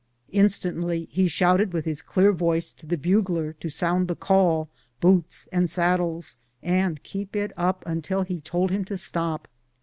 Instantly 0.31 1.07
he 1.11 1.27
shouted 1.27 1.73
with 1.73 1.85
his 1.85 2.01
clear 2.01 2.31
voice 2.33 2.73
to 2.73 2.87
the 2.87 2.97
bugler 2.97 3.53
to 3.59 3.69
sound 3.69 4.07
the 4.07 4.15
call, 4.15 4.67
"Boots 4.99 5.47
and 5.51 5.69
saddles," 5.69 6.37
and 6.63 7.03
keep 7.03 7.35
it 7.35 7.51
up 7.55 7.83
until 7.85 8.23
he 8.23 8.41
told 8.41 8.71
him 8.71 8.83
to 8.85 8.97
stop. 8.97 9.47